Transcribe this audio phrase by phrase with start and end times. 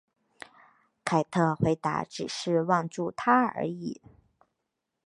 [1.05, 4.01] 凯特回答只是望住他而已。